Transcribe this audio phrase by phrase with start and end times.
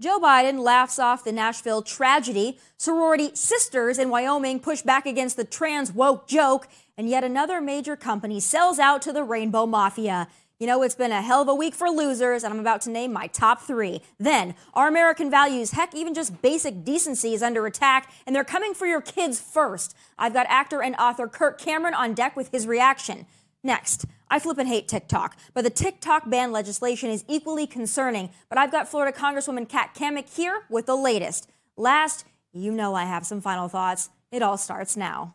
[0.00, 2.60] Joe Biden laughs off the Nashville tragedy.
[2.76, 6.68] Sorority sisters in Wyoming push back against the trans woke joke.
[6.96, 10.28] And yet another major company sells out to the Rainbow Mafia.
[10.60, 12.90] You know, it's been a hell of a week for losers, and I'm about to
[12.90, 14.00] name my top three.
[14.18, 18.74] Then, our American values, heck, even just basic decency is under attack, and they're coming
[18.74, 19.96] for your kids first.
[20.16, 23.26] I've got actor and author Kirk Cameron on deck with his reaction.
[23.62, 28.30] Next, I flip and hate TikTok, but the TikTok ban legislation is equally concerning.
[28.48, 31.50] But I've got Florida Congresswoman Kat Cammack here with the latest.
[31.76, 34.10] Last, you know I have some final thoughts.
[34.30, 35.34] It all starts now.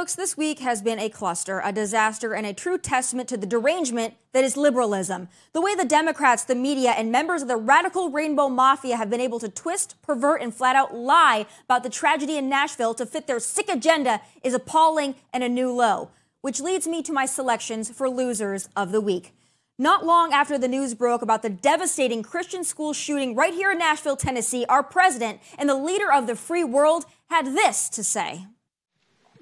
[0.00, 3.46] Folks, this week has been a cluster, a disaster, and a true testament to the
[3.46, 5.28] derangement that is liberalism.
[5.52, 9.20] The way the Democrats, the media, and members of the radical rainbow mafia have been
[9.20, 13.26] able to twist, pervert, and flat out lie about the tragedy in Nashville to fit
[13.26, 16.08] their sick agenda is appalling and a new low.
[16.40, 19.34] Which leads me to my selections for losers of the week.
[19.78, 23.76] Not long after the news broke about the devastating Christian school shooting right here in
[23.76, 28.46] Nashville, Tennessee, our president and the leader of the free world had this to say.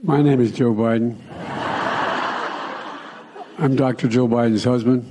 [0.03, 1.17] My name is Joe Biden.
[3.59, 4.07] I'm Dr.
[4.07, 5.05] Joe Biden's husband.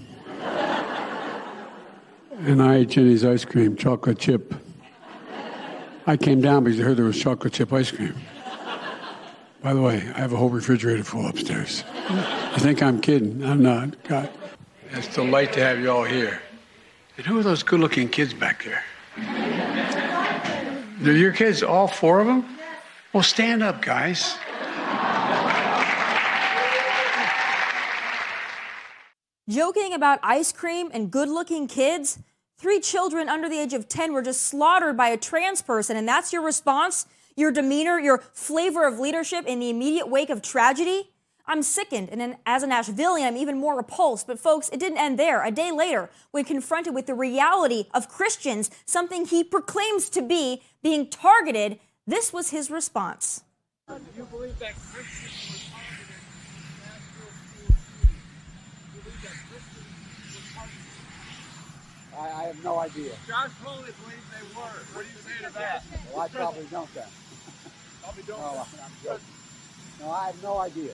[2.40, 4.54] And I ate Jenny's ice cream, chocolate chip.
[6.06, 8.16] I came down because I heard there was chocolate chip ice cream.
[9.62, 11.84] By the way, I have a whole refrigerator full upstairs.
[12.08, 13.44] I think I'm kidding.
[13.44, 14.02] I'm not.
[14.04, 14.30] God.
[14.92, 16.42] It's a delight to have you all here.
[17.18, 18.86] And who are those good looking kids back there?
[21.02, 22.46] They're your kids, all four of them?
[23.12, 24.38] Well, stand up, guys.
[29.50, 32.20] Joking about ice cream and good looking kids?
[32.58, 36.06] Three children under the age of 10 were just slaughtered by a trans person, and
[36.06, 37.06] that's your response?
[37.38, 41.12] Your demeanor, your flavor of leadership in the immediate wake of tragedy?
[41.46, 44.28] I'm sickened, and as a Nashvilleian, I'm even more repulsed.
[44.28, 45.42] But folks, it didn't end there.
[45.46, 50.62] A day later, when confronted with the reality of Christians, something he proclaims to be,
[50.84, 53.46] being targeted, this was his response.
[54.18, 55.37] You believe that Christians
[62.48, 63.12] have no idea.
[63.28, 64.80] Josh Hawley believes they were.
[64.94, 65.84] What do you say to that?
[66.12, 67.08] Well, I probably don't then.
[68.02, 68.40] Probably don't.
[68.40, 69.26] No, I'm joking.
[70.00, 70.94] No, I have no idea.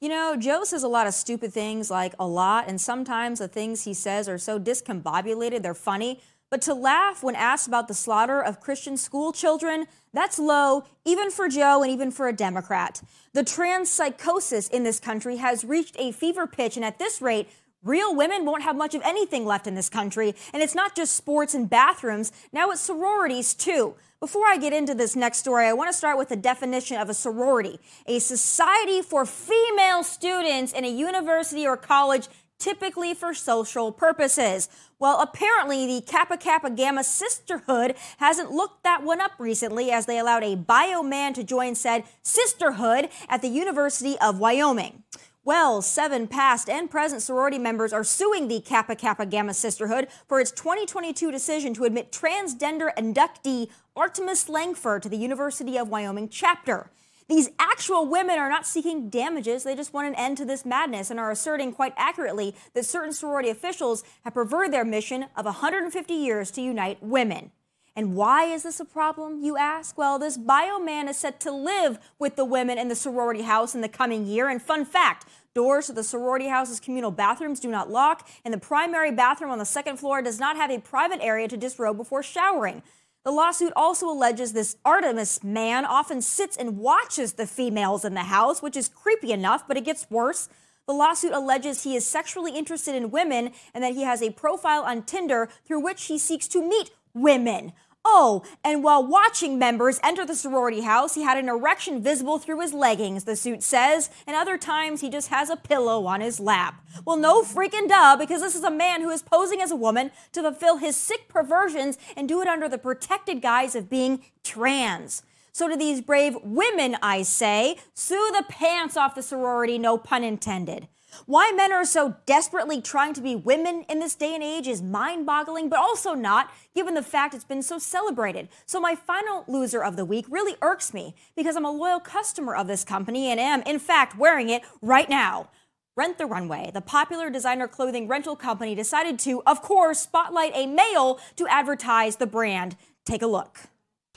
[0.00, 3.48] You know, Joe says a lot of stupid things, like a lot, and sometimes the
[3.48, 6.20] things he says are so discombobulated they're funny.
[6.50, 11.30] But to laugh when asked about the slaughter of Christian school children, that's low, even
[11.30, 13.00] for Joe and even for a Democrat.
[13.32, 17.48] The trans psychosis in this country has reached a fever pitch, and at this rate,
[17.84, 21.16] Real women won't have much of anything left in this country, and it's not just
[21.16, 23.96] sports and bathrooms, now it's sororities too.
[24.20, 27.10] Before I get into this next story, I want to start with the definition of
[27.10, 33.90] a sorority a society for female students in a university or college, typically for social
[33.90, 34.68] purposes.
[35.00, 40.20] Well, apparently, the Kappa Kappa Gamma Sisterhood hasn't looked that one up recently as they
[40.20, 45.01] allowed a bio man to join said sisterhood at the University of Wyoming.
[45.44, 50.38] Well, seven past and present sorority members are suing the Kappa Kappa Gamma Sisterhood for
[50.38, 56.92] its 2022 decision to admit transgender inductee Artemis Langford to the University of Wyoming chapter.
[57.28, 61.10] These actual women are not seeking damages, they just want an end to this madness
[61.10, 66.14] and are asserting quite accurately that certain sorority officials have perverted their mission of 150
[66.14, 67.50] years to unite women.
[67.94, 69.98] And why is this a problem, you ask?
[69.98, 73.74] Well, this bio man is set to live with the women in the sorority house
[73.74, 74.48] in the coming year.
[74.48, 78.58] And fun fact, doors to the sorority house's communal bathrooms do not lock, and the
[78.58, 82.22] primary bathroom on the second floor does not have a private area to disrobe before
[82.22, 82.82] showering.
[83.24, 88.24] The lawsuit also alleges this Artemis man often sits and watches the females in the
[88.24, 90.48] house, which is creepy enough, but it gets worse.
[90.88, 94.82] The lawsuit alleges he is sexually interested in women and that he has a profile
[94.82, 97.72] on Tinder through which he seeks to meet women.
[98.04, 102.60] Oh, and while watching members enter the sorority house, he had an erection visible through
[102.60, 106.40] his leggings, the suit says, and other times he just has a pillow on his
[106.40, 106.84] lap.
[107.06, 110.10] Well, no freaking duh, because this is a man who is posing as a woman
[110.32, 115.22] to fulfill his sick perversions and do it under the protected guise of being trans.
[115.52, 120.24] So to these brave women, I say, sue the pants off the sorority, no pun
[120.24, 120.88] intended.
[121.26, 124.82] Why men are so desperately trying to be women in this day and age is
[124.82, 128.48] mind boggling, but also not, given the fact it's been so celebrated.
[128.66, 132.54] So, my final loser of the week really irks me because I'm a loyal customer
[132.54, 135.50] of this company and am, in fact, wearing it right now.
[135.94, 140.66] Rent the Runway, the popular designer clothing rental company, decided to, of course, spotlight a
[140.66, 142.76] male to advertise the brand.
[143.04, 143.68] Take a look.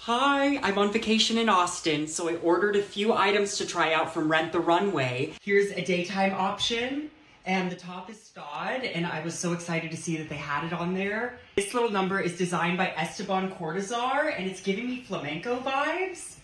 [0.07, 4.13] Hi, I'm on vacation in Austin, so I ordered a few items to try out
[4.13, 5.33] from Rent the Runway.
[5.41, 7.09] Here's a daytime option,
[7.43, 10.63] and the top is Staud, and I was so excited to see that they had
[10.63, 11.39] it on there.
[11.55, 16.35] This little number is designed by Esteban Cortazar, and it's giving me flamenco vibes.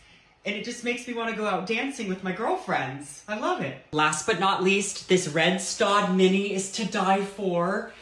[0.44, 3.24] And it just makes me want to go out dancing with my girlfriends.
[3.28, 3.78] I love it.
[3.92, 7.94] Last but not least, this red Staud mini is to die for.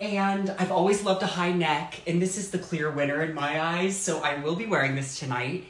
[0.00, 3.60] And I've always loved a high neck, and this is the clear winner in my
[3.60, 5.64] eyes, so I will be wearing this tonight.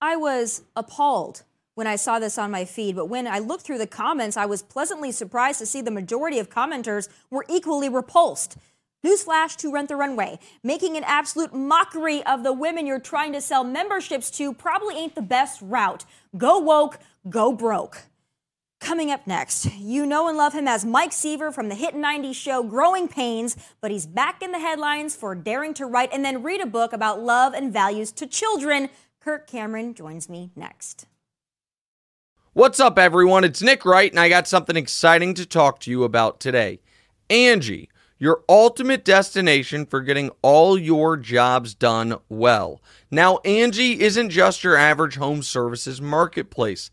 [0.00, 1.44] I was appalled
[1.74, 4.46] when I saw this on my feed, but when I looked through the comments, I
[4.46, 8.56] was pleasantly surprised to see the majority of commenters were equally repulsed.
[9.04, 10.38] Newsflash to Rent the Runway.
[10.62, 15.14] Making an absolute mockery of the women you're trying to sell memberships to probably ain't
[15.14, 16.04] the best route.
[16.36, 16.98] Go woke,
[17.28, 18.02] go broke.
[18.82, 22.34] Coming up next, you know and love him as Mike Seaver from the hit 90s
[22.34, 26.42] show Growing Pains, but he's back in the headlines for daring to write and then
[26.42, 28.88] read a book about love and values to children.
[29.20, 31.06] Kirk Cameron joins me next.
[32.54, 33.44] What's up, everyone?
[33.44, 36.80] It's Nick Wright, and I got something exciting to talk to you about today.
[37.30, 37.88] Angie
[38.22, 42.80] your ultimate destination for getting all your jobs done well.
[43.10, 46.92] Now, Angie isn't just your average home services marketplace.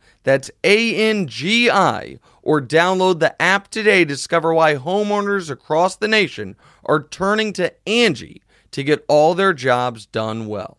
[0.23, 5.95] That's A N G I, or download the app today to discover why homeowners across
[5.95, 10.77] the nation are turning to Angie to get all their jobs done well.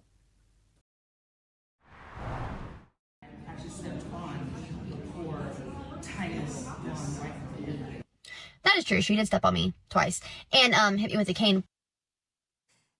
[8.65, 9.03] That is true.
[9.03, 10.21] She did step on me twice
[10.53, 11.65] and um, hit me with a cane.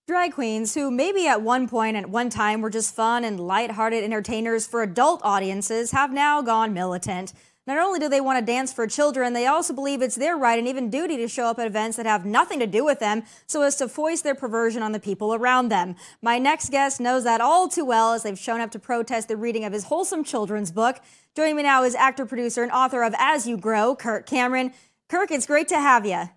[0.09, 4.03] Drag queens who maybe at one point at one time were just fun and light-hearted
[4.03, 7.33] entertainers for adult audiences have now gone militant.
[7.69, 10.59] Not only do they want to dance for children, they also believe it's their right
[10.59, 13.23] and even duty to show up at events that have nothing to do with them
[13.47, 15.95] so as to foist their perversion on the people around them.
[16.21, 19.37] My next guest knows that all too well as they've shown up to protest the
[19.37, 20.99] reading of his wholesome children's book.
[21.37, 24.73] Joining me now is actor, producer, and author of As You Grow, Kirk Cameron.
[25.09, 26.29] Kirk, it's great to have you.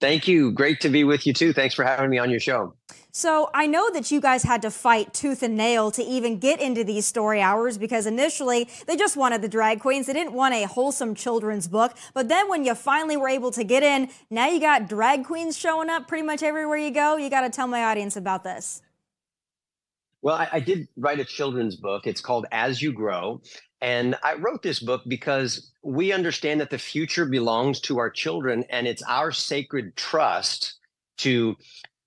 [0.00, 0.50] Thank you.
[0.50, 1.52] Great to be with you too.
[1.52, 2.74] Thanks for having me on your show.
[3.12, 6.60] So, I know that you guys had to fight tooth and nail to even get
[6.60, 10.06] into these story hours because initially they just wanted the drag queens.
[10.06, 11.96] They didn't want a wholesome children's book.
[12.14, 15.58] But then when you finally were able to get in, now you got drag queens
[15.58, 17.16] showing up pretty much everywhere you go.
[17.16, 18.80] You got to tell my audience about this.
[20.22, 22.06] Well, I, I, did write a children's book.
[22.06, 23.40] It's called As You Grow.
[23.80, 28.64] And I wrote this book because we understand that the future belongs to our children,
[28.68, 30.78] and it's our sacred trust
[31.18, 31.56] to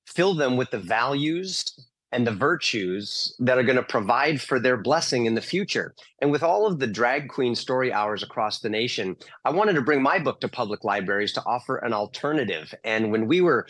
[0.06, 4.78] fill them with the values and the virtues that are going to provide for their
[4.78, 5.96] blessing in the future.
[6.22, 9.82] And with all of the drag queen story hours across the nation, I wanted to
[9.82, 12.72] bring my book to public libraries to offer an alternative.
[12.84, 13.68] And when we were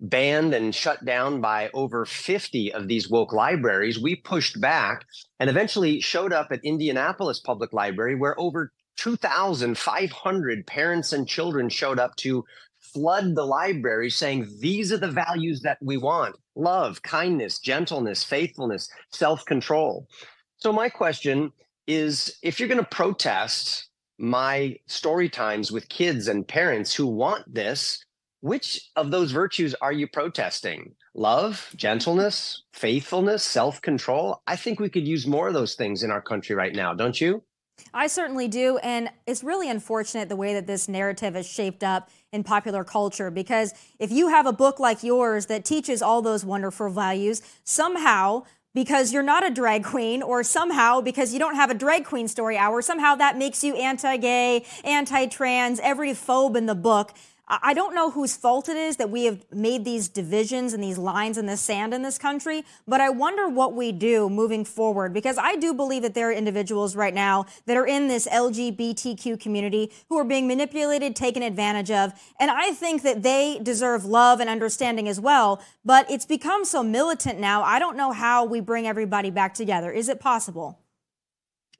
[0.00, 5.04] banned and shut down by over 50 of these woke libraries, we pushed back
[5.40, 11.98] and eventually showed up at Indianapolis Public Library, where over 2,500 parents and children showed
[11.98, 12.44] up to
[12.80, 18.88] flood the library saying, These are the values that we want love, kindness, gentleness, faithfulness,
[19.12, 20.08] self control.
[20.56, 21.52] So, my question
[21.86, 23.88] is if you're going to protest
[24.18, 28.04] my story times with kids and parents who want this,
[28.40, 30.94] which of those virtues are you protesting?
[31.14, 34.42] Love, gentleness, faithfulness, self control?
[34.46, 37.20] I think we could use more of those things in our country right now, don't
[37.20, 37.42] you?
[37.94, 38.78] I certainly do.
[38.78, 43.30] And it's really unfortunate the way that this narrative is shaped up in popular culture.
[43.30, 48.44] Because if you have a book like yours that teaches all those wonderful values, somehow
[48.74, 52.28] because you're not a drag queen, or somehow because you don't have a drag queen
[52.28, 57.12] story hour, somehow that makes you anti gay, anti trans, every phobe in the book.
[57.50, 60.98] I don't know whose fault it is that we have made these divisions and these
[60.98, 65.14] lines in the sand in this country, but I wonder what we do moving forward
[65.14, 69.40] because I do believe that there are individuals right now that are in this LGBTQ
[69.40, 74.40] community who are being manipulated, taken advantage of, and I think that they deserve love
[74.40, 77.62] and understanding as well, but it's become so militant now.
[77.62, 79.90] I don't know how we bring everybody back together.
[79.90, 80.80] Is it possible?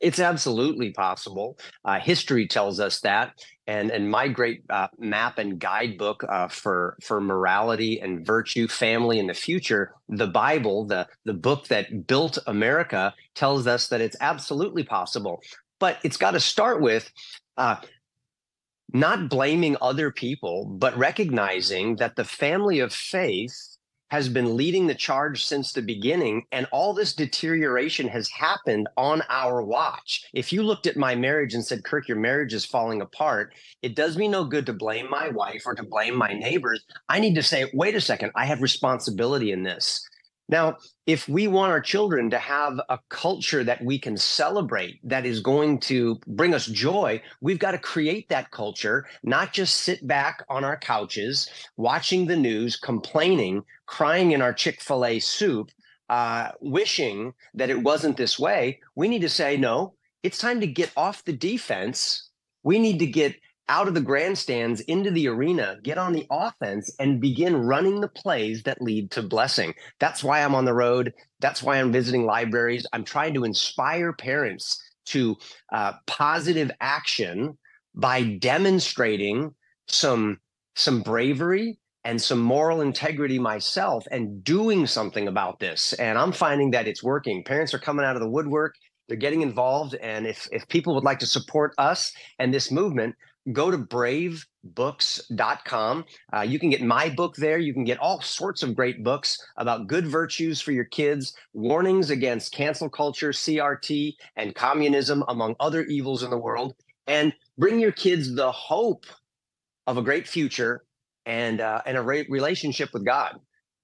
[0.00, 1.58] It's absolutely possible.
[1.84, 3.32] Uh, history tells us that,
[3.66, 9.18] and and my great uh, map and guidebook uh, for for morality and virtue, family,
[9.18, 14.16] and the future, the Bible, the the book that built America, tells us that it's
[14.20, 15.42] absolutely possible.
[15.80, 17.10] But it's got to start with.
[17.56, 17.76] Uh,
[18.94, 23.77] not blaming other people, but recognizing that the family of faith
[24.10, 29.22] has been leading the charge since the beginning, and all this deterioration has happened on
[29.28, 30.24] our watch.
[30.32, 33.94] If you looked at my marriage and said, Kirk, your marriage is falling apart, it
[33.94, 36.82] does me no good to blame my wife or to blame my neighbors.
[37.08, 40.07] I need to say, wait a second, I have responsibility in this.
[40.48, 45.26] Now, if we want our children to have a culture that we can celebrate, that
[45.26, 50.06] is going to bring us joy, we've got to create that culture, not just sit
[50.06, 55.70] back on our couches, watching the news, complaining, crying in our Chick fil A soup,
[56.08, 58.80] uh, wishing that it wasn't this way.
[58.94, 62.30] We need to say, no, it's time to get off the defense.
[62.62, 63.36] We need to get
[63.68, 68.08] out of the grandstands into the arena, get on the offense, and begin running the
[68.08, 69.74] plays that lead to blessing.
[69.98, 71.12] That's why I'm on the road.
[71.40, 72.86] That's why I'm visiting libraries.
[72.92, 75.36] I'm trying to inspire parents to
[75.72, 77.56] uh, positive action
[77.94, 79.54] by demonstrating
[79.88, 80.38] some
[80.76, 86.70] some bravery and some moral integrity myself and doing something about this and i'm finding
[86.70, 88.74] that it's working parents are coming out of the woodwork
[89.08, 93.14] they're getting involved and if if people would like to support us and this movement
[93.52, 96.04] go to bravebooks.com.
[96.34, 97.58] Uh, you can get my book there.
[97.58, 102.10] You can get all sorts of great books about good virtues for your kids, warnings
[102.10, 106.74] against cancel culture, CRT, and communism, among other evils in the world,
[107.06, 109.06] and bring your kids the hope
[109.86, 110.84] of a great future
[111.26, 113.38] and, uh, and a re- relationship with God.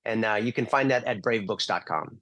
[0.05, 2.19] And uh, you can find that at bravebooks.com.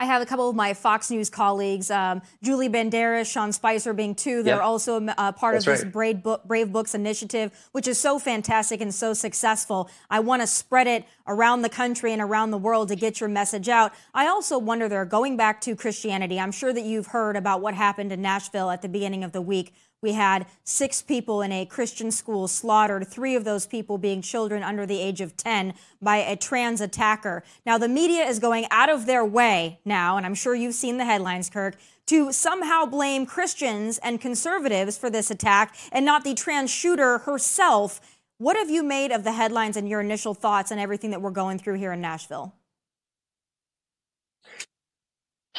[0.00, 4.14] I have a couple of my Fox News colleagues, um, Julie Banderas, Sean Spicer being
[4.14, 4.62] two, that yep.
[4.62, 5.92] also uh, part That's of this right.
[5.92, 9.90] Brave, Book, Brave Books initiative, which is so fantastic and so successful.
[10.08, 13.28] I want to spread it around the country and around the world to get your
[13.28, 13.92] message out.
[14.14, 17.74] I also wonder there, going back to Christianity, I'm sure that you've heard about what
[17.74, 21.66] happened in Nashville at the beginning of the week we had six people in a
[21.66, 26.16] Christian school slaughtered, three of those people being children under the age of 10 by
[26.18, 27.42] a trans attacker.
[27.66, 30.96] Now, the media is going out of their way now, and I'm sure you've seen
[30.96, 31.76] the headlines, Kirk,
[32.06, 38.00] to somehow blame Christians and conservatives for this attack and not the trans shooter herself.
[38.38, 41.30] What have you made of the headlines and your initial thoughts on everything that we're
[41.30, 42.54] going through here in Nashville?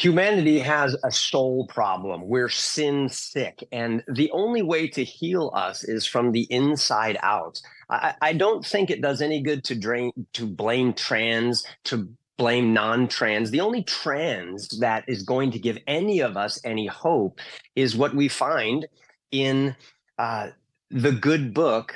[0.02, 2.28] Humanity has a soul problem.
[2.28, 3.64] We're sin sick.
[3.72, 7.62] And the only way to heal us is from the inside out.
[7.88, 12.74] I, I don't think it does any good to drain to blame trans, to blame
[12.74, 13.52] non-trans.
[13.52, 17.40] The only trans that is going to give any of us any hope
[17.76, 18.88] is what we find
[19.32, 19.76] in
[20.18, 20.48] uh,
[20.90, 21.94] the good book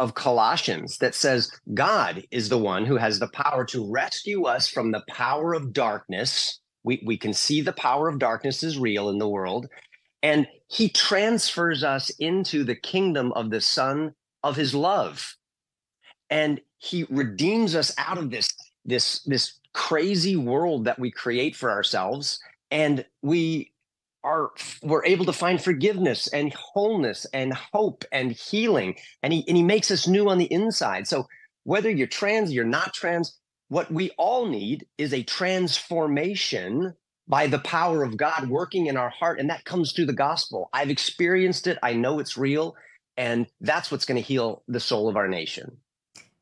[0.00, 4.68] of Colossians that says God is the one who has the power to rescue us
[4.68, 9.08] from the power of darkness we, we can see the power of darkness is real
[9.08, 9.68] in the world.
[10.22, 15.36] And he transfers us into the kingdom of the Son of his love.
[16.30, 18.48] And he redeems us out of this,
[18.84, 22.38] this, this crazy world that we create for ourselves.
[22.70, 23.72] And we
[24.22, 24.50] are
[24.82, 28.96] we're able to find forgiveness and wholeness and hope and healing.
[29.22, 31.06] And he and he makes us new on the inside.
[31.06, 31.26] So
[31.64, 33.38] whether you're trans, you're not trans,
[33.74, 36.94] what we all need is a transformation
[37.26, 39.40] by the power of God working in our heart.
[39.40, 40.68] And that comes through the gospel.
[40.72, 42.76] I've experienced it, I know it's real.
[43.16, 45.78] And that's what's going to heal the soul of our nation.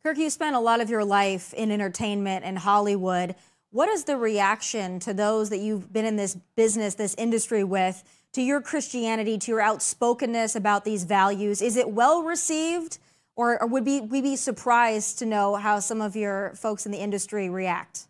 [0.03, 3.35] Kirk, you spent a lot of your life in entertainment and Hollywood.
[3.71, 8.05] What is the reaction to those that you've been in this business, this industry with,
[8.35, 11.63] to your Christianity, to your outspokenness about these values?
[11.63, 12.99] Is it well received?
[13.37, 16.93] Or, or would be, we be surprised to know how some of your folks in
[16.93, 18.07] the industry react?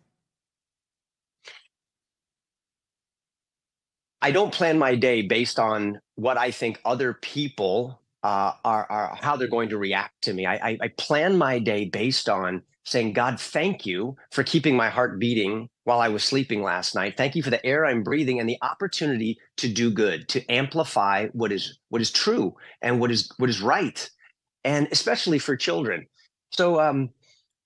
[4.21, 9.17] I don't plan my day based on what I think other people uh, are, are
[9.21, 10.45] how they're going to react to me.
[10.45, 14.89] I, I, I plan my day based on saying, God, thank you for keeping my
[14.89, 17.15] heart beating while I was sleeping last night.
[17.17, 21.27] Thank you for the air I'm breathing and the opportunity to do good, to amplify
[21.33, 24.09] what is what is true and what is what is right,
[24.63, 26.07] and especially for children.
[26.51, 27.09] So, um,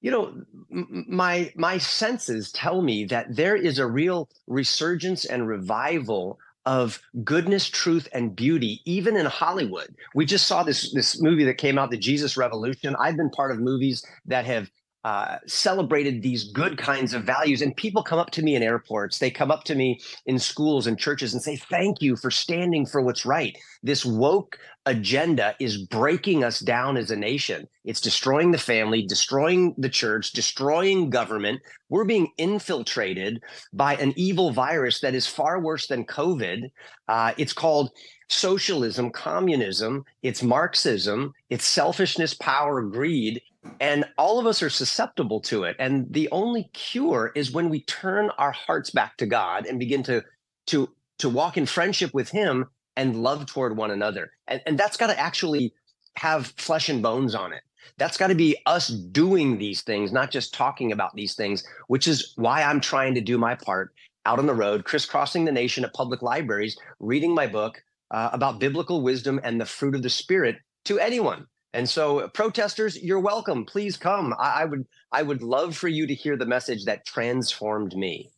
[0.02, 5.48] you know, m- my my senses tell me that there is a real resurgence and
[5.48, 9.96] revival of goodness, truth, and beauty, even in Hollywood.
[10.14, 12.96] We just saw this this movie that came out, The Jesus Revolution.
[13.00, 14.70] I've been part of movies that have
[15.08, 17.62] uh, celebrated these good kinds of values.
[17.62, 20.86] And people come up to me in airports, they come up to me in schools
[20.86, 23.58] and churches and say, Thank you for standing for what's right.
[23.82, 27.70] This woke agenda is breaking us down as a nation.
[27.86, 31.62] It's destroying the family, destroying the church, destroying government.
[31.88, 36.70] We're being infiltrated by an evil virus that is far worse than COVID.
[37.08, 37.92] Uh, it's called
[38.28, 43.42] socialism, communism, it's Marxism, it's selfishness, power, greed
[43.80, 45.76] and all of us are susceptible to it.
[45.80, 50.04] And the only cure is when we turn our hearts back to god and begin
[50.04, 50.24] to
[50.68, 54.32] to to walk in friendship with him and love toward one another.
[54.48, 55.74] And, and that's got to actually
[56.16, 57.62] have flesh and bones on it.
[57.98, 62.08] That's got to be us doing these things not just talking about these things which
[62.08, 63.94] is why i'm trying to do my part
[64.26, 67.82] out on the road crisscrossing the nation at public libraries reading my book
[68.12, 71.46] uh, about biblical wisdom and the fruit of the spirit to anyone
[71.78, 73.64] and so, protesters, you're welcome.
[73.64, 74.34] Please come.
[74.40, 78.32] I, I, would I would love for you to hear the message that transformed me.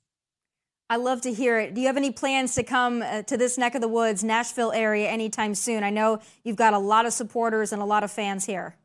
[0.89, 1.74] I love to hear it.
[1.74, 4.74] Do you have any plans to come uh, to this neck of the woods, Nashville
[4.74, 5.86] area, anytime soon?
[5.86, 8.75] I know you've got a lot of supporters and a lot of fans here.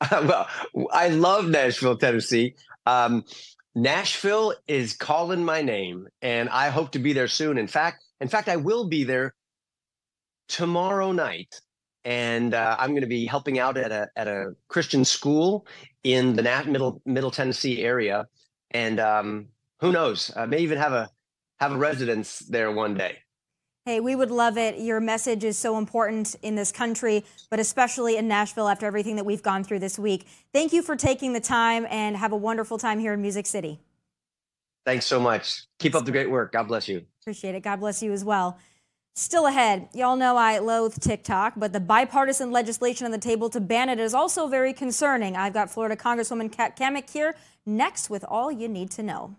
[0.12, 0.46] well,
[0.92, 2.54] I love Nashville, Tennessee.
[2.86, 3.24] Um,
[3.74, 7.58] Nashville is calling my name, and I hope to be there soon.
[7.58, 9.34] In fact, in fact, I will be there
[10.46, 11.60] tomorrow night
[12.06, 15.66] and uh, I'm going to be helping out at a at a Christian school
[16.04, 18.28] in the Nat- middle Middle Tennessee area,
[18.70, 19.48] and um,
[19.80, 21.10] who knows, I may even have a
[21.58, 23.18] have a residence there one day.
[23.84, 24.78] Hey, we would love it.
[24.78, 29.24] Your message is so important in this country, but especially in Nashville after everything that
[29.24, 30.26] we've gone through this week.
[30.52, 33.80] Thank you for taking the time and have a wonderful time here in Music City.
[34.84, 35.66] Thanks so much.
[35.78, 36.52] Keep up the great work.
[36.52, 37.04] God bless you.
[37.22, 37.62] Appreciate it.
[37.62, 38.58] God bless you as well.
[39.18, 43.60] Still ahead, y'all know I loathe TikTok, but the bipartisan legislation on the table to
[43.62, 45.34] ban it is also very concerning.
[45.36, 49.34] I've got Florida Congresswoman Kat Cammack here next with all you need to know.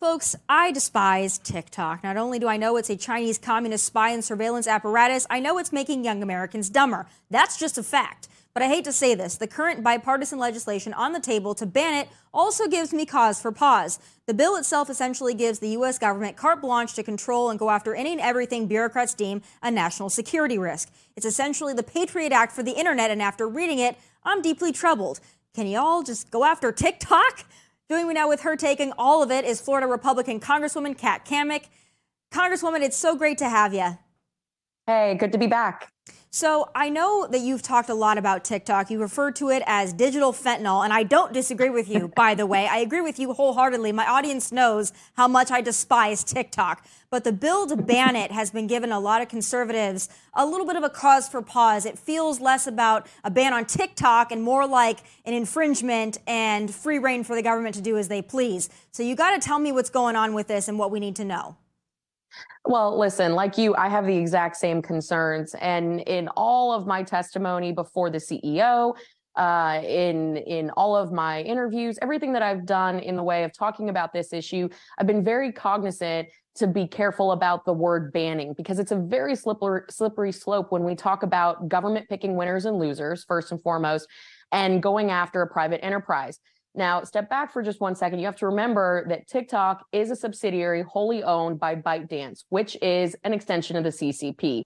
[0.00, 2.02] Folks, I despise TikTok.
[2.02, 5.58] Not only do I know it's a Chinese communist spy and surveillance apparatus, I know
[5.58, 7.06] it's making young Americans dumber.
[7.30, 8.26] That's just a fact.
[8.56, 11.92] But I hate to say this, the current bipartisan legislation on the table to ban
[11.92, 13.98] it also gives me cause for pause.
[14.24, 15.98] The bill itself essentially gives the U.S.
[15.98, 20.08] government carte blanche to control and go after any and everything bureaucrats deem a national
[20.08, 20.90] security risk.
[21.16, 25.20] It's essentially the Patriot Act for the internet, and after reading it, I'm deeply troubled.
[25.54, 27.44] Can y'all just go after TikTok?
[27.90, 31.64] Joining me now with her taking all of it is Florida Republican Congresswoman Kat Cammack.
[32.32, 33.98] Congresswoman, it's so great to have you.
[34.86, 35.92] Hey, good to be back.
[36.36, 38.90] So I know that you've talked a lot about TikTok.
[38.90, 42.44] You refer to it as digital fentanyl, and I don't disagree with you, by the
[42.44, 42.66] way.
[42.66, 43.90] I agree with you wholeheartedly.
[43.92, 46.86] My audience knows how much I despise TikTok.
[47.08, 50.66] But the bill to ban it has been given a lot of conservatives a little
[50.66, 51.86] bit of a cause for pause.
[51.86, 56.98] It feels less about a ban on TikTok and more like an infringement and free
[56.98, 58.68] reign for the government to do as they please.
[58.92, 61.16] So you got to tell me what's going on with this and what we need
[61.16, 61.56] to know.
[62.64, 65.54] Well, listen, like you, I have the exact same concerns.
[65.60, 68.96] And in all of my testimony before the CEO,
[69.36, 73.52] uh, in in all of my interviews, everything that I've done in the way of
[73.52, 74.68] talking about this issue,
[74.98, 79.36] I've been very cognizant to be careful about the word banning because it's a very
[79.36, 84.08] slippery slippery slope when we talk about government picking winners and losers first and foremost,
[84.52, 86.40] and going after a private enterprise.
[86.76, 88.18] Now, step back for just one second.
[88.18, 93.16] You have to remember that TikTok is a subsidiary wholly owned by ByteDance, which is
[93.24, 94.62] an extension of the CCP.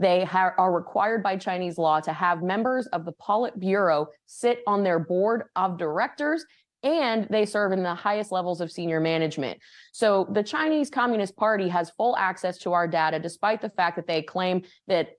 [0.00, 4.82] They ha- are required by Chinese law to have members of the Politburo sit on
[4.82, 6.44] their board of directors
[6.82, 9.58] and they serve in the highest levels of senior management.
[9.92, 14.06] So the Chinese Communist Party has full access to our data, despite the fact that
[14.06, 15.12] they claim that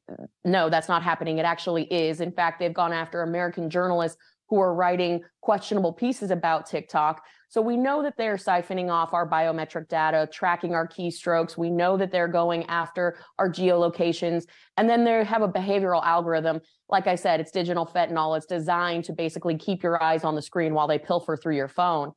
[0.44, 1.40] no, that's not happening.
[1.40, 2.22] It actually is.
[2.22, 4.18] In fact, they've gone after American journalists
[4.50, 7.24] who are writing questionable pieces about TikTok.
[7.50, 11.58] So we know that they're siphoning off our biometric data, tracking our keystrokes.
[11.58, 14.46] We know that they're going after our geolocations.
[14.78, 16.62] And then they have a behavioral algorithm.
[16.90, 18.36] Like I said, it's digital fentanyl.
[18.38, 21.70] It's designed to basically keep your eyes on the screen while they pilfer through your
[21.70, 22.12] phone.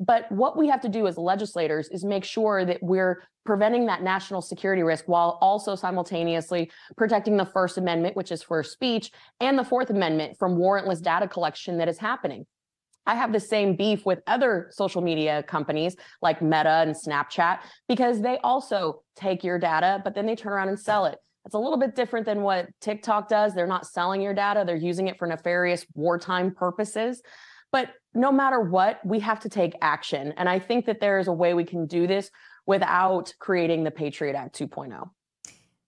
[0.00, 4.02] But what we have to do as legislators is make sure that we're preventing that
[4.02, 9.10] national security risk while also simultaneously protecting the First Amendment, which is for speech,
[9.40, 12.46] and the Fourth Amendment from warrantless data collection that is happening.
[13.06, 17.58] I have the same beef with other social media companies like Meta and Snapchat
[17.88, 21.18] because they also take your data, but then they turn around and sell it.
[21.44, 23.54] It's a little bit different than what TikTok does.
[23.54, 27.22] They're not selling your data, they're using it for nefarious wartime purposes.
[27.72, 30.34] But no matter what, we have to take action.
[30.36, 32.30] And I think that there is a way we can do this
[32.66, 35.10] without creating the Patriot Act 2.0.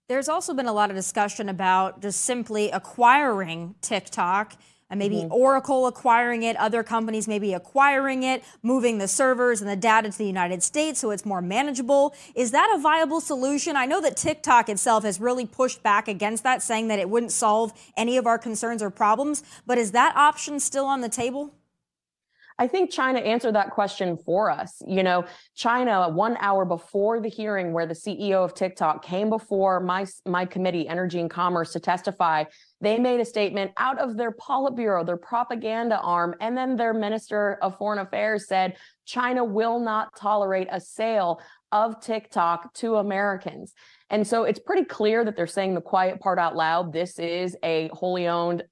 [0.08, 4.54] There's also been a lot of discussion about just simply acquiring TikTok
[4.90, 5.32] and maybe mm-hmm.
[5.32, 10.18] Oracle acquiring it, other companies maybe acquiring it, moving the servers and the data to
[10.18, 12.14] the United States so it's more manageable.
[12.34, 13.74] Is that a viable solution?
[13.74, 17.32] I know that TikTok itself has really pushed back against that, saying that it wouldn't
[17.32, 19.42] solve any of our concerns or problems.
[19.66, 21.54] But is that option still on the table?
[22.62, 24.80] I think China answered that question for us.
[24.86, 25.24] You know,
[25.56, 30.46] China, one hour before the hearing where the CEO of TikTok came before my, my
[30.46, 32.44] committee, Energy and Commerce, to testify,
[32.80, 37.58] they made a statement out of their Politburo, their propaganda arm, and then their Minister
[37.62, 41.40] of Foreign Affairs said China will not tolerate a sale
[41.72, 43.72] of TikTok to Americans.
[44.08, 46.92] And so it's pretty clear that they're saying the quiet part out loud.
[46.92, 48.62] This is a wholly owned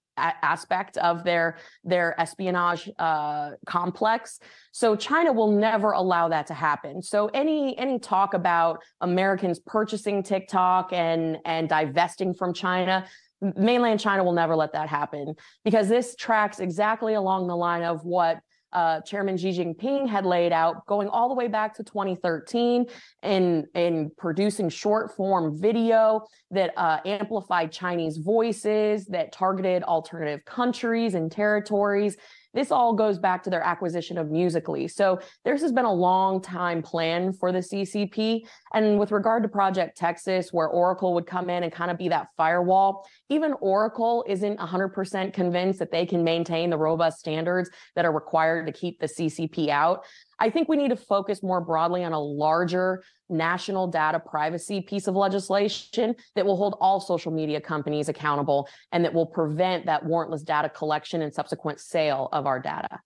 [0.42, 4.38] aspect of their their espionage uh, complex.
[4.72, 7.02] So China will never allow that to happen.
[7.02, 13.06] So any any talk about Americans purchasing TikTok and and divesting from China,
[13.40, 18.04] mainland China will never let that happen because this tracks exactly along the line of
[18.04, 18.40] what
[18.72, 22.86] uh, Chairman Xi Jinping had laid out, going all the way back to 2013,
[23.22, 31.14] in in producing short form video that uh, amplified Chinese voices, that targeted alternative countries
[31.14, 32.16] and territories,
[32.54, 34.86] this all goes back to their acquisition of Musical.ly.
[34.86, 38.40] So this has been a long time plan for the CCP.
[38.74, 42.08] And with regard to Project Texas, where Oracle would come in and kind of be
[42.08, 48.04] that firewall, even Oracle isn't 100% convinced that they can maintain the robust standards that
[48.04, 50.04] are required to keep the CCP out.
[50.40, 55.06] I think we need to focus more broadly on a larger national data privacy piece
[55.06, 60.04] of legislation that will hold all social media companies accountable and that will prevent that
[60.04, 63.00] warrantless data collection and subsequent sale of our data.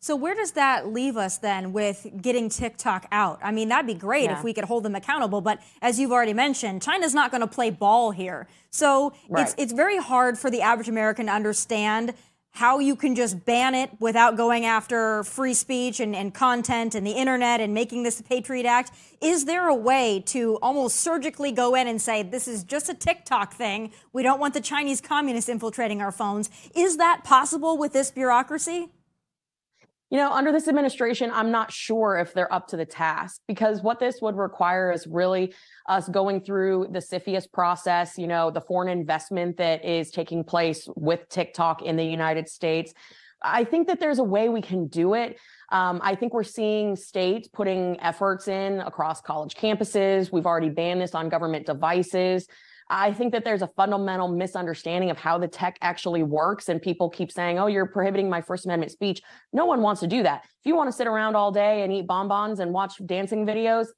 [0.00, 3.40] So where does that leave us then with getting TikTok out?
[3.42, 4.38] I mean, that'd be great yeah.
[4.38, 7.48] if we could hold them accountable, but as you've already mentioned, China's not going to
[7.48, 8.46] play ball here.
[8.70, 9.42] So right.
[9.42, 12.14] it's it's very hard for the average American to understand
[12.58, 17.06] how you can just ban it without going after free speech and, and content and
[17.06, 18.90] the internet and making this Patriot Act?
[19.20, 22.94] Is there a way to almost surgically go in and say, this is just a
[22.94, 23.92] TikTok thing?
[24.12, 26.50] We don't want the Chinese communists infiltrating our phones.
[26.74, 28.88] Is that possible with this bureaucracy?
[30.10, 33.82] You know, under this administration, I'm not sure if they're up to the task because
[33.82, 35.52] what this would require is really
[35.86, 40.88] us going through the CFIUS process, you know, the foreign investment that is taking place
[40.96, 42.94] with TikTok in the United States.
[43.42, 45.38] I think that there's a way we can do it.
[45.70, 50.32] Um, I think we're seeing states putting efforts in across college campuses.
[50.32, 52.48] We've already banned this on government devices.
[52.90, 56.68] I think that there's a fundamental misunderstanding of how the tech actually works.
[56.68, 59.20] And people keep saying, oh, you're prohibiting my First Amendment speech.
[59.52, 60.44] No one wants to do that.
[60.44, 63.88] If you want to sit around all day and eat bonbons and watch dancing videos,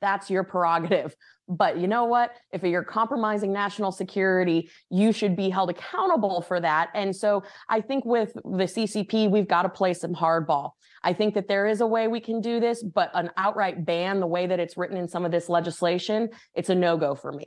[0.00, 1.14] that's your prerogative.
[1.48, 2.32] But you know what?
[2.52, 6.90] If you're compromising national security, you should be held accountable for that.
[6.94, 10.72] And so I think with the CCP, we've got to play some hardball.
[11.02, 14.20] I think that there is a way we can do this, but an outright ban,
[14.20, 17.32] the way that it's written in some of this legislation, it's a no go for
[17.32, 17.46] me.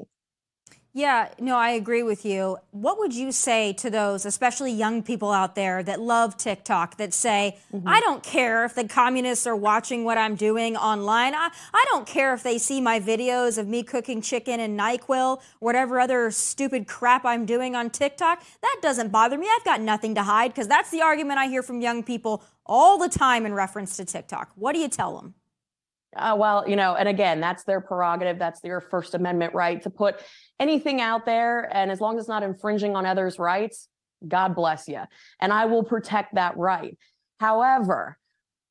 [0.94, 2.58] Yeah, no, I agree with you.
[2.72, 7.14] What would you say to those, especially young people out there that love TikTok, that
[7.14, 7.88] say, mm-hmm.
[7.88, 11.34] I don't care if the communists are watching what I'm doing online.
[11.34, 15.42] I, I don't care if they see my videos of me cooking chicken and NyQuil,
[15.60, 18.44] whatever other stupid crap I'm doing on TikTok.
[18.62, 19.48] That doesn't bother me.
[19.50, 22.98] I've got nothing to hide because that's the argument I hear from young people all
[22.98, 24.52] the time in reference to TikTok.
[24.56, 25.36] What do you tell them?
[26.16, 28.38] Uh, well, you know, and again, that's their prerogative.
[28.38, 30.22] That's their First Amendment right to put
[30.60, 31.70] anything out there.
[31.74, 33.88] And as long as it's not infringing on others' rights,
[34.28, 35.02] God bless you.
[35.40, 36.98] And I will protect that right.
[37.40, 38.18] However,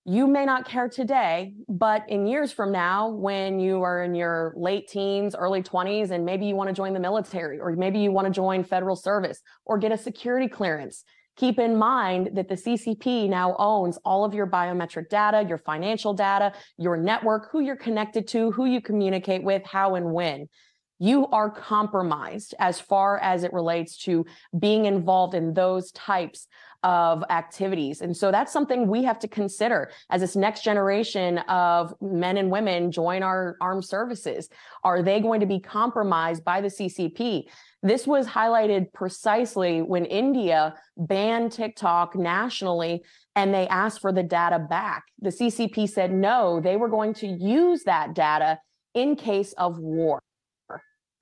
[0.04, 4.54] you may not care today, but in years from now, when you are in your
[4.56, 8.10] late teens, early 20s, and maybe you want to join the military, or maybe you
[8.10, 11.04] want to join federal service or get a security clearance,
[11.40, 16.12] Keep in mind that the CCP now owns all of your biometric data, your financial
[16.12, 20.50] data, your network, who you're connected to, who you communicate with, how and when.
[20.98, 24.26] You are compromised as far as it relates to
[24.58, 26.46] being involved in those types
[26.82, 28.02] of activities.
[28.02, 32.50] And so that's something we have to consider as this next generation of men and
[32.50, 34.50] women join our armed services.
[34.84, 37.44] Are they going to be compromised by the CCP?
[37.82, 43.02] This was highlighted precisely when India banned TikTok nationally
[43.34, 45.04] and they asked for the data back.
[45.20, 48.58] The CCP said no, they were going to use that data
[48.94, 50.20] in case of war.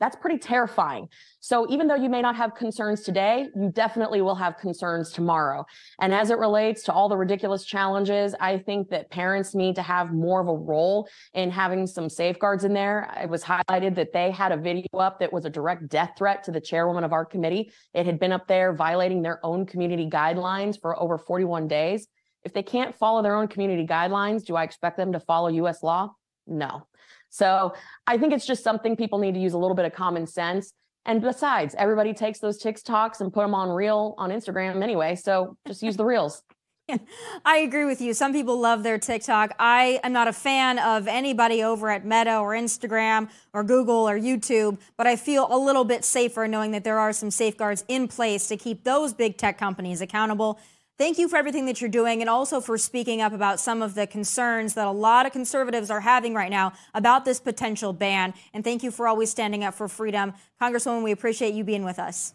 [0.00, 1.08] That's pretty terrifying.
[1.40, 5.64] So even though you may not have concerns today, you definitely will have concerns tomorrow.
[6.00, 9.82] And as it relates to all the ridiculous challenges, I think that parents need to
[9.82, 13.12] have more of a role in having some safeguards in there.
[13.20, 16.44] It was highlighted that they had a video up that was a direct death threat
[16.44, 17.72] to the chairwoman of our committee.
[17.92, 22.06] It had been up there violating their own community guidelines for over 41 days.
[22.44, 25.82] If they can't follow their own community guidelines, do I expect them to follow US
[25.82, 26.10] law?
[26.46, 26.86] No.
[27.30, 27.74] So
[28.06, 30.72] I think it's just something people need to use a little bit of common sense.
[31.04, 35.14] And besides, everybody takes those TikToks and put them on reel on Instagram anyway.
[35.14, 36.42] So just use the reels.
[37.44, 38.14] I agree with you.
[38.14, 39.54] Some people love their TikTok.
[39.58, 44.18] I am not a fan of anybody over at Meta or Instagram or Google or
[44.18, 48.08] YouTube, but I feel a little bit safer knowing that there are some safeguards in
[48.08, 50.58] place to keep those big tech companies accountable.
[50.98, 53.94] Thank you for everything that you're doing and also for speaking up about some of
[53.94, 58.34] the concerns that a lot of conservatives are having right now about this potential ban.
[58.52, 60.34] And thank you for always standing up for freedom.
[60.60, 62.34] Congresswoman, we appreciate you being with us.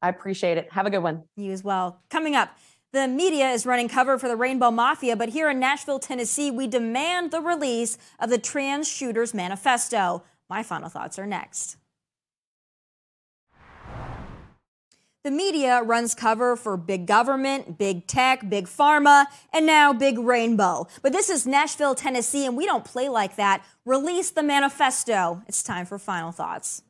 [0.00, 0.72] I appreciate it.
[0.72, 1.24] Have a good one.
[1.36, 2.00] You as well.
[2.10, 2.56] Coming up,
[2.92, 6.68] the media is running cover for the Rainbow Mafia, but here in Nashville, Tennessee, we
[6.68, 10.22] demand the release of the Trans Shooters Manifesto.
[10.48, 11.76] My final thoughts are next.
[15.22, 20.86] The media runs cover for big government, big tech, big pharma, and now big rainbow.
[21.02, 23.62] But this is Nashville, Tennessee, and we don't play like that.
[23.84, 25.42] Release the manifesto.
[25.46, 26.84] It's time for final thoughts.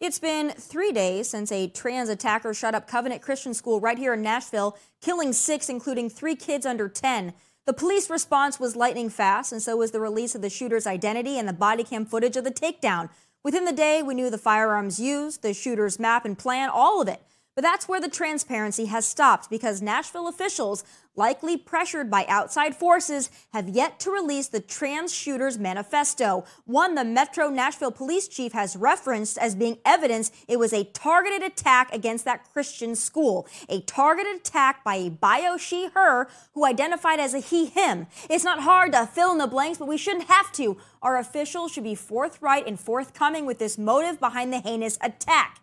[0.00, 4.14] It's been three days since a trans attacker shot up Covenant Christian School right here
[4.14, 7.34] in Nashville, killing six, including three kids under 10.
[7.68, 11.38] The police response was lightning fast, and so was the release of the shooter's identity
[11.38, 13.10] and the body cam footage of the takedown.
[13.44, 17.08] Within the day, we knew the firearms used, the shooter's map and plan, all of
[17.08, 17.20] it.
[17.58, 20.84] But that's where the transparency has stopped because Nashville officials,
[21.16, 27.04] likely pressured by outside forces, have yet to release the trans shooters manifesto, one the
[27.04, 32.24] Metro Nashville police chief has referenced as being evidence it was a targeted attack against
[32.26, 37.40] that Christian school, a targeted attack by a bio she her who identified as a
[37.40, 38.06] he him.
[38.30, 40.76] It's not hard to fill in the blanks, but we shouldn't have to.
[41.02, 45.58] Our officials should be forthright and forthcoming with this motive behind the heinous attack.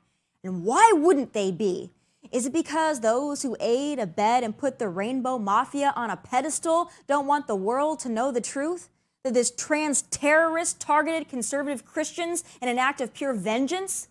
[0.45, 1.89] And why wouldn't they be?
[2.31, 6.91] Is it because those who aid, abet, and put the Rainbow Mafia on a pedestal
[7.07, 8.89] don't want the world to know the truth?
[9.23, 14.07] That this trans terrorist targeted conservative Christians in an act of pure vengeance?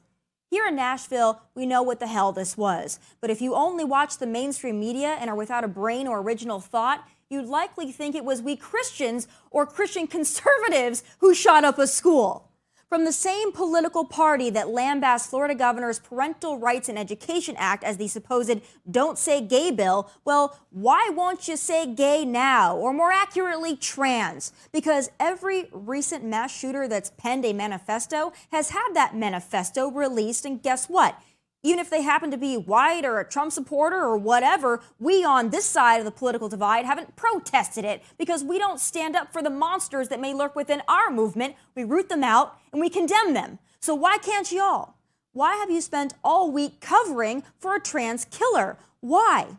[0.51, 2.99] Here in Nashville, we know what the hell this was.
[3.21, 6.59] But if you only watch the mainstream media and are without a brain or original
[6.59, 11.87] thought, you'd likely think it was we Christians or Christian conservatives who shot up a
[11.87, 12.51] school
[12.89, 17.97] from the same political party that lambasts Florida governor's Parental Rights and Education Act as
[17.97, 22.77] the supposed don't say gay bill, well, why won't you say gay now?
[22.77, 24.53] Or more accurately, trans?
[24.73, 30.63] Because every recent mass shooter that's penned a manifesto has had that manifesto released, and
[30.63, 31.21] guess what?
[31.65, 35.49] Even if they happen to be white or a Trump supporter or whatever, we on
[35.49, 39.43] this side of the political divide haven't protested it because we don't stand up for
[39.43, 41.57] the monsters that may lurk within our movement.
[41.75, 43.59] We root them out and we condemn them.
[43.81, 44.95] So why can't y'all?
[45.33, 48.77] Why have you spent all week covering for a trans killer?
[49.01, 49.57] Why?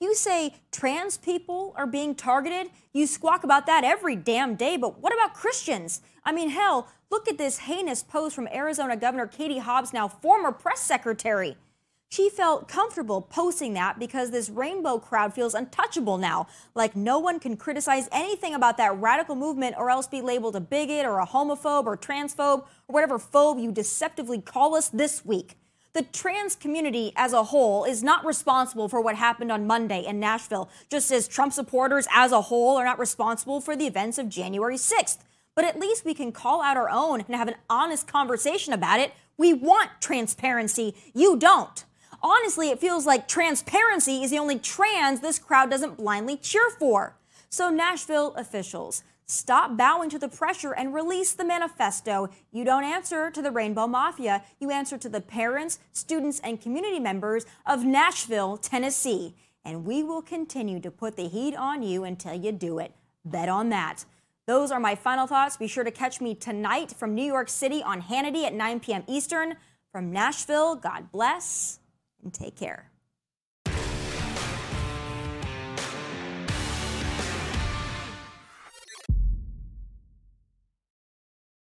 [0.00, 2.72] You say trans people are being targeted.
[2.92, 6.00] You squawk about that every damn day, but what about Christians?
[6.24, 10.52] I mean, hell, look at this heinous post from Arizona Governor Katie Hobbs, now former
[10.52, 11.56] press secretary.
[12.12, 16.46] She felt comfortable posting that because this rainbow crowd feels untouchable now.
[16.74, 20.60] Like no one can criticize anything about that radical movement or else be labeled a
[20.60, 25.56] bigot or a homophobe or transphobe or whatever phobe you deceptively call us this week.
[25.94, 30.20] The trans community as a whole is not responsible for what happened on Monday in
[30.20, 34.28] Nashville, just as Trump supporters as a whole are not responsible for the events of
[34.28, 35.18] January 6th.
[35.54, 39.00] But at least we can call out our own and have an honest conversation about
[39.00, 39.12] it.
[39.36, 40.94] We want transparency.
[41.14, 41.84] You don't.
[42.22, 47.16] Honestly, it feels like transparency is the only trans this crowd doesn't blindly cheer for.
[47.48, 52.28] So, Nashville officials, Stop bowing to the pressure and release the manifesto.
[52.50, 54.42] You don't answer to the Rainbow Mafia.
[54.60, 59.34] You answer to the parents, students, and community members of Nashville, Tennessee.
[59.64, 62.92] And we will continue to put the heat on you until you do it.
[63.24, 64.04] Bet on that.
[64.46, 65.56] Those are my final thoughts.
[65.56, 69.04] Be sure to catch me tonight from New York City on Hannity at 9 p.m.
[69.06, 69.56] Eastern.
[69.92, 71.78] From Nashville, God bless
[72.22, 72.91] and take care.